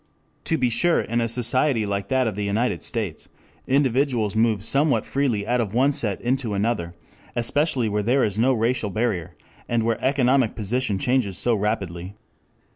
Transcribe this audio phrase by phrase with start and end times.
[0.45, 3.29] To be sure in a society like that of the United States,
[3.67, 6.95] individuals move somewhat freely out of one set into another,
[7.35, 9.35] especially where there is no racial barrier
[9.69, 12.15] and where economic position changes so rapidly.